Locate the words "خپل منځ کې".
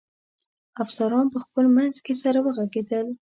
1.45-2.13